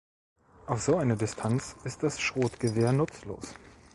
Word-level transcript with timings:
Auf 0.65 0.81
so 0.81 0.97
eine 0.97 1.15
Distanz 1.15 1.75
ist 1.83 2.01
das 2.01 2.19
Schrotgewehr 2.19 2.91
nutzlos. 2.91 3.53